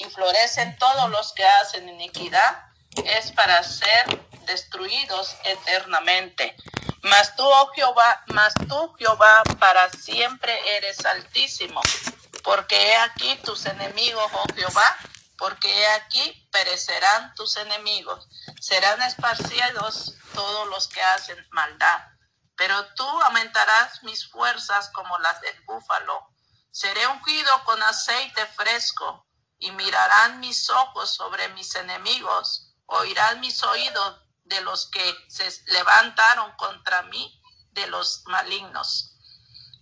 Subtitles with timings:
[0.00, 2.64] y florecen todos los que hacen iniquidad,
[3.04, 6.56] es para ser destruidos eternamente.
[7.02, 11.82] Mas tú, oh Jehová, mas tú, Jehová, para siempre eres altísimo,
[12.42, 14.96] porque he aquí tus enemigos, oh Jehová,
[15.36, 18.26] porque he aquí perecerán tus enemigos,
[18.58, 22.00] serán esparcidos todos los que hacen maldad.
[22.56, 26.26] Pero tú aumentarás mis fuerzas como las del búfalo.
[26.70, 29.26] Seré ungido con aceite fresco
[29.60, 36.50] y mirarán mis ojos sobre mis enemigos, oirán mis oídos de los que se levantaron
[36.56, 37.40] contra mí,
[37.70, 39.16] de los malignos.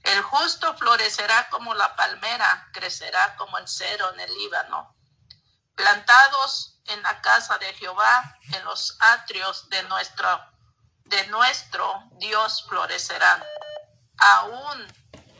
[0.02, 4.94] El justo florecerá como la palmera, crecerá como el cero en el Líbano.
[5.74, 10.28] Plantados en la casa de Jehová, en los atrios de nuestro,
[11.04, 13.42] de nuestro Dios florecerán.
[14.18, 14.86] Aún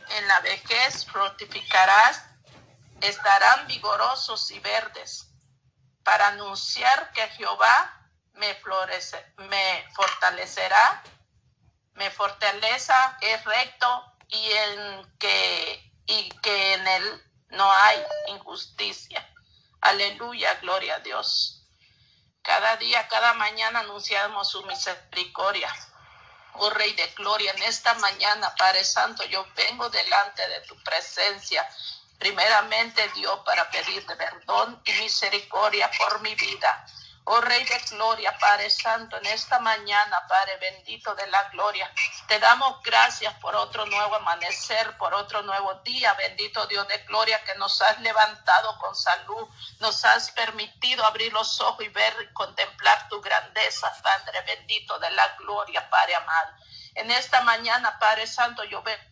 [0.09, 2.28] en la vejez fructificarás,
[3.01, 5.27] estarán vigorosos y verdes,
[6.03, 11.03] para anunciar que Jehová me, florece, me fortalecerá,
[11.93, 19.27] me fortaleza, es recto y en que, y que en él no hay injusticia.
[19.81, 21.59] Aleluya, gloria a Dios.
[22.41, 25.73] Cada día, cada mañana anunciamos su misericordia.
[26.53, 31.67] Oh Rey de Gloria, en esta mañana, Padre Santo, yo vengo delante de tu presencia.
[32.19, 36.85] Primeramente, Dios, para pedirte perdón y misericordia por mi vida.
[37.31, 41.89] Oh Rey de Gloria, Padre Santo, en esta mañana, Padre bendito de la gloria,
[42.27, 47.41] te damos gracias por otro nuevo amanecer, por otro nuevo día, bendito Dios de Gloria,
[47.43, 49.47] que nos has levantado con salud,
[49.79, 55.11] nos has permitido abrir los ojos y ver y contemplar tu grandeza, Padre bendito de
[55.11, 56.53] la gloria, Padre amado.
[56.95, 59.08] En esta mañana, Padre Santo, yo veo.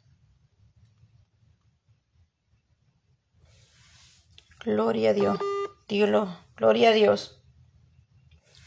[4.68, 5.40] Gloria a Dios,
[5.88, 7.40] Dios, gloria a Dios.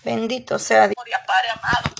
[0.02, 0.94] Bendito sea Dios.
[0.96, 1.94] Gloria, Padre amado.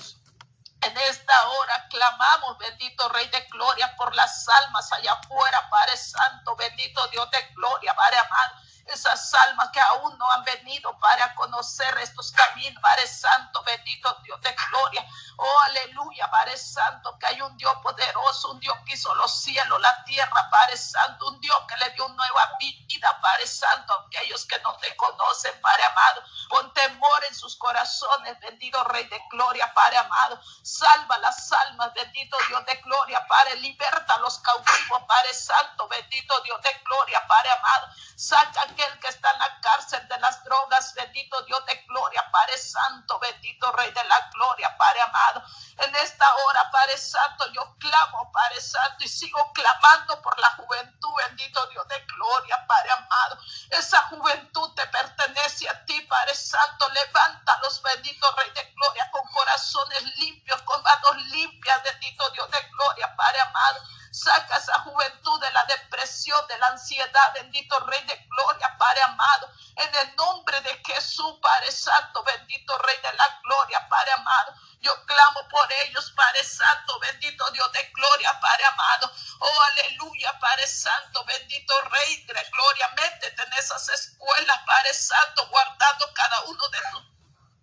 [0.80, 6.56] En esta hora clamamos, bendito Rey de Gloria, por las almas allá afuera, Padre Santo,
[6.56, 11.96] bendito Dios de Gloria, Padre amado esas almas que aún no han venido para conocer
[11.98, 15.06] estos caminos, Padre Santo, bendito Dios de gloria.
[15.36, 19.80] Oh, aleluya, Padre Santo, que hay un Dios poderoso, un Dios que hizo los cielos,
[19.80, 24.58] la tierra, Padre Santo, un Dios que le dio nueva vida, Padre Santo, aquellos que
[24.61, 29.98] no te conocen, Padre amado, con temor en sus corazones, bendito Rey de gloria, Padre
[29.98, 35.89] amado, salva las almas, bendito Dios de gloria, Padre, liberta a los cautivos, Padre Santo,
[35.89, 40.42] bendito Dios de gloria, Padre amado, saca aquel que está en la cárcel de las
[40.45, 45.42] drogas, bendito Dios de gloria, Padre Santo, bendito Rey de la gloria, Padre amado.
[45.79, 51.11] En esta hora, Padre Santo, yo clamo, Padre Santo, y sigo clamando por la juventud,
[51.29, 53.39] bendito Dios de gloria, Padre amado.
[53.70, 56.89] Esa juventud te pertenece a ti, Padre Santo.
[56.90, 62.63] Levanta los benditos Rey de gloria con corazones limpios, con manos limpias, bendito Dios de
[62.70, 63.80] gloria, Padre amado.
[64.23, 69.48] Saca esa juventud de la depresión, de la ansiedad, bendito Rey de Gloria, Padre amado.
[69.77, 74.55] En el nombre de Jesús, Padre Santo, bendito Rey de la Gloria, Padre amado.
[74.81, 79.13] Yo clamo por ellos, Padre Santo, bendito Dios de gloria, Padre amado.
[79.41, 82.89] Oh, aleluya, Padre Santo, bendito Rey de gloria.
[82.97, 87.02] Métete en esas escuelas, Padre Santo, guardando cada uno de tus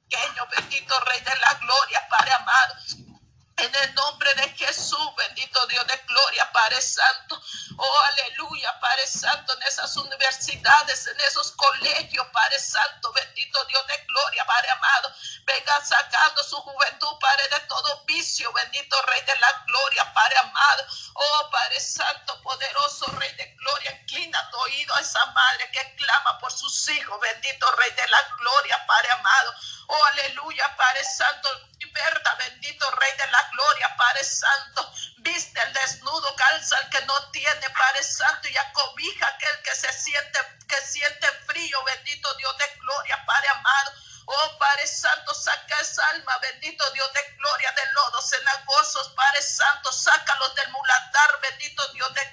[0.07, 2.75] pequeños, bendito Rey de la gloria, Padre amado.
[3.57, 7.41] En el nombre de Jesús, bendito Dios de gloria, Padre Santo.
[7.75, 13.97] Oh, aleluya, Padre Santo, en esas universidades, en esos colegios, Padre Santo, bendito Dios de
[14.05, 15.11] gloria, Padre amado.
[15.43, 20.85] Venga sacando su juventud, Padre, de todo vicio, bendito Rey de la gloria, Padre amado.
[21.15, 26.37] Oh, Padre Santo, poderoso Rey de gloria, inclina tu oído a esa madre que clama
[26.37, 29.53] por sus hijos, bendito Rey de la gloria, Padre amado.
[29.87, 31.49] Oh, aleluya, Padre Santo,
[32.37, 34.91] bendito Rey de la gloria, Padre Santo.
[35.17, 39.91] Viste el desnudo, calza el que no tiene, Padre Santo, y acobija aquel que se
[39.91, 43.93] siente, que siente frío, bendito Dios de gloria, Padre amado.
[44.25, 49.91] Oh Padre Santo, saca esa alma, bendito Dios de gloria, de lodos cenagosos, Padre Santo,
[49.91, 52.26] sácalos del mulatar, bendito Dios de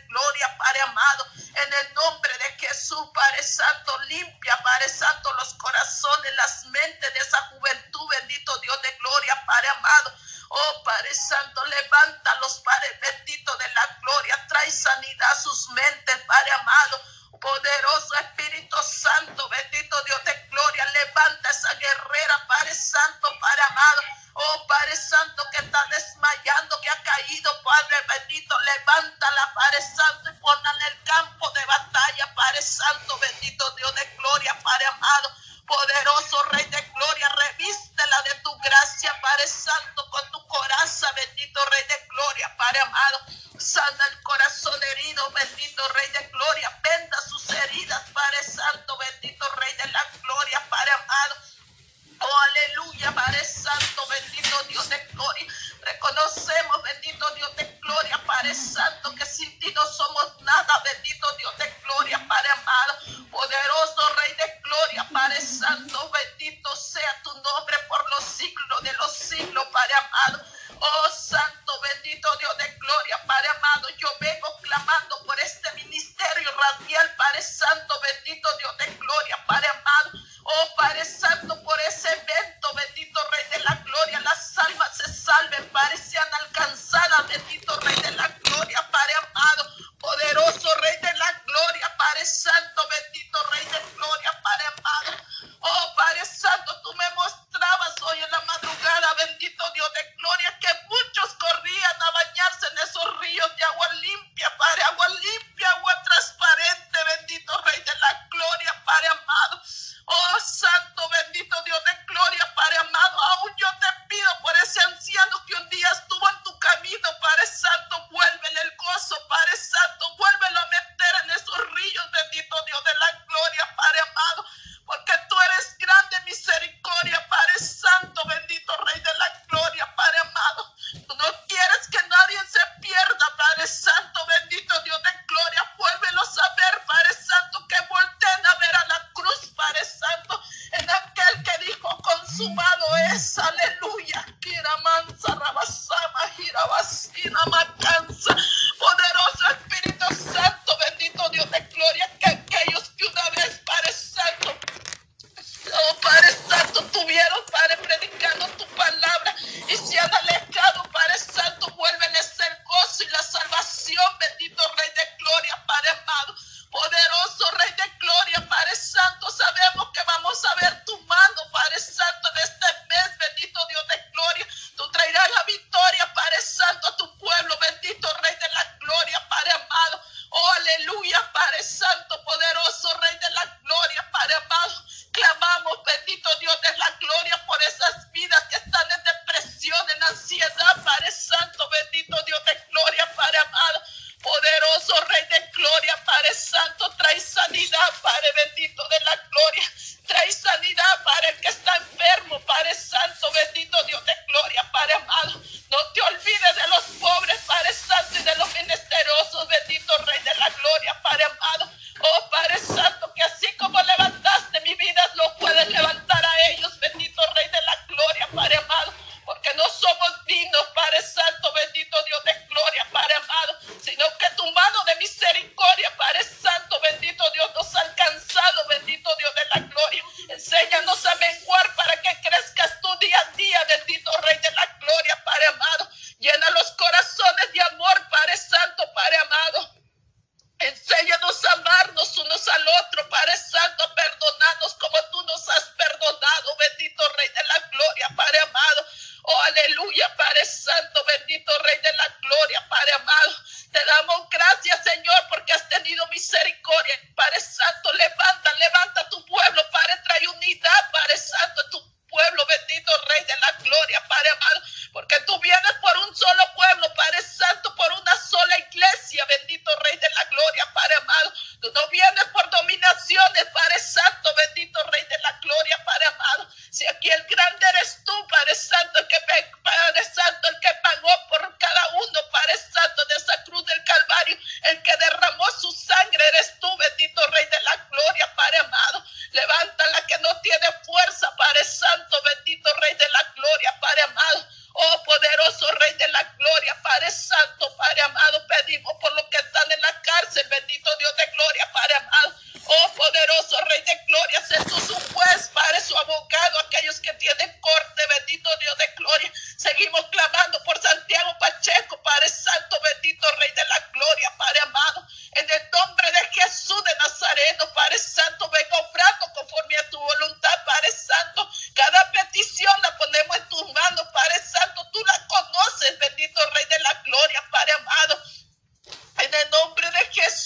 [181.05, 184.84] Aleluya, Padre Santo, poderoso, Rey de la Gloria, Padre amado.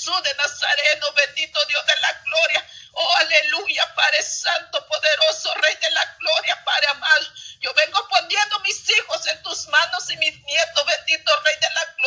[0.09, 2.67] Jesús de Nazareno, oh bendito Dios de la gloria.
[2.93, 7.27] Oh, aleluya, Padre Santo, poderoso, Rey de la gloria, Padre amado.
[7.61, 11.85] Yo vengo poniendo mis hijos en tus manos y mis nietos, bendito Rey de la
[11.85, 11.98] gloria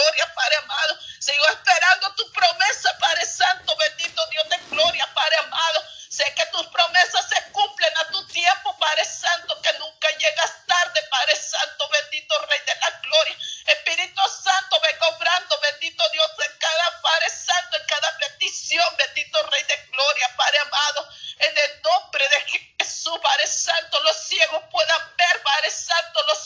[24.70, 26.41] puedan ver, Padre Santo, los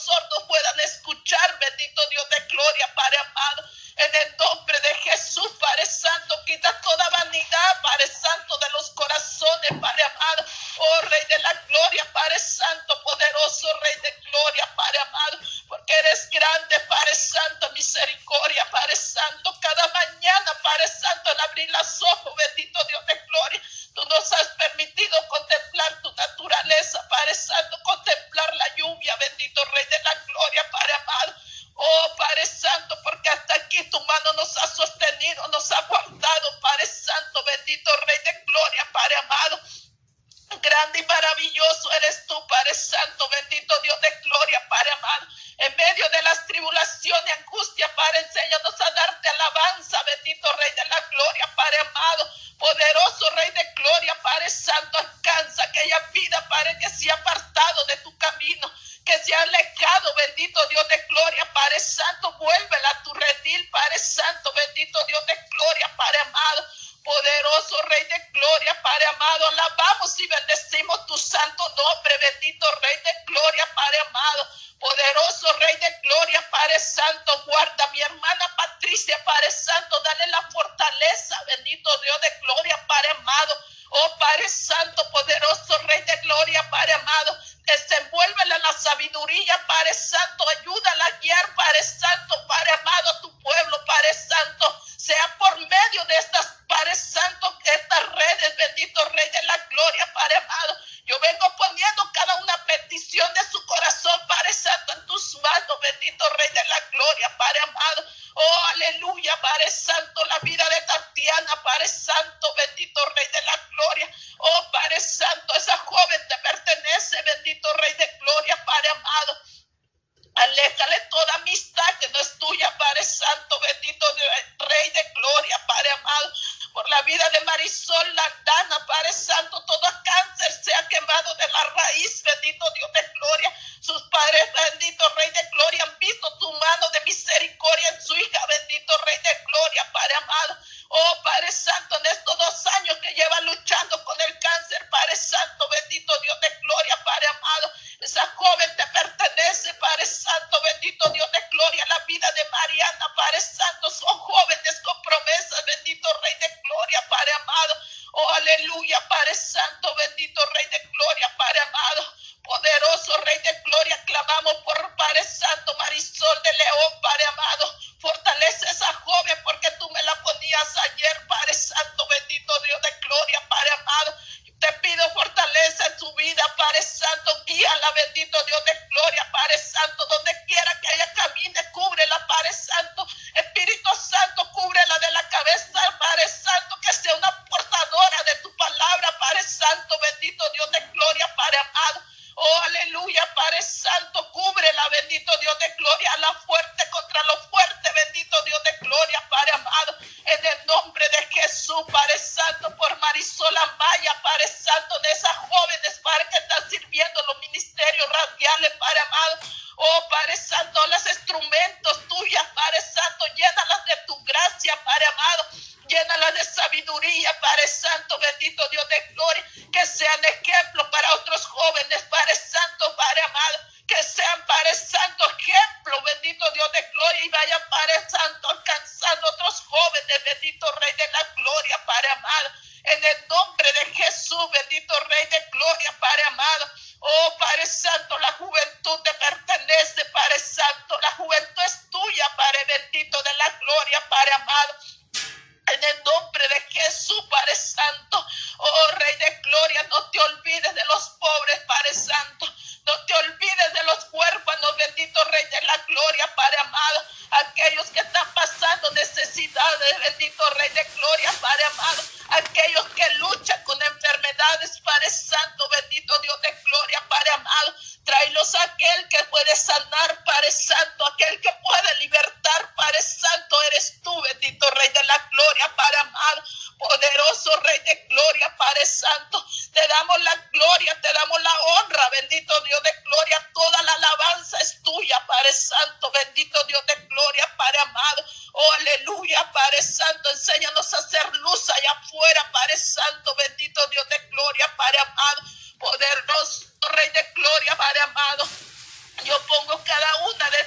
[72.82, 74.48] Rey de gloria, Padre amado,
[74.80, 75.75] poderoso Rey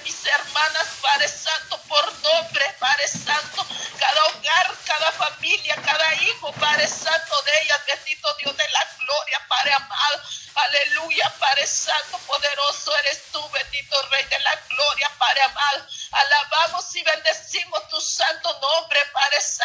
[0.04, 3.66] mis hermanas, Padre Santo, por nombre, Padre Santo,
[4.00, 9.46] cada hogar, cada familia, cada hijo, Padre Santo de ellas, bendito Dios de la gloria,
[9.48, 10.24] Padre amado,
[10.56, 17.04] aleluya, Padre Santo, poderoso eres tú, bendito Rey de la gloria, Padre amado, alabamos y
[17.04, 19.59] bendecimos tu santo nombre, Padre Santo.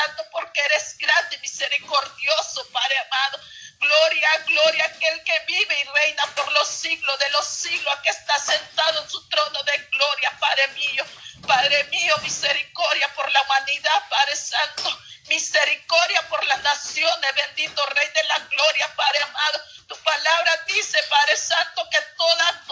[13.44, 14.98] humanidad, Padre Santo.
[15.28, 19.60] Misericordia por las naciones, bendito Rey de la Gloria, Padre amado.
[19.88, 22.63] Tu palabra dice, Padre Santo, que toda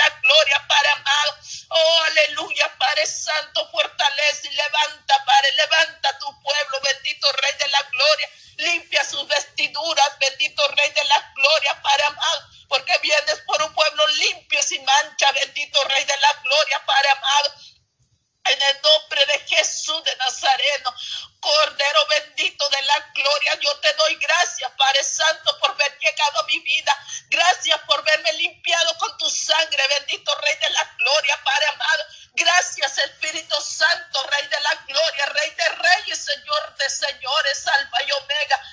[0.00, 1.36] la gloria, Padre amado.
[1.68, 5.09] Oh, aleluya, Padre Santo, fortalece y levanta
[37.20, 38.69] Señor es alfa y omega.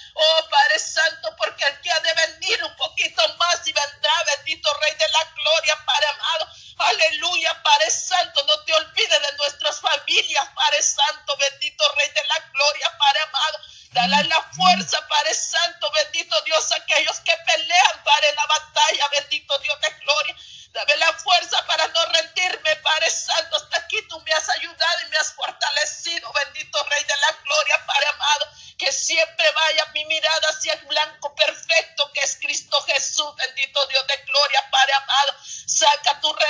[35.88, 36.47] saca tu re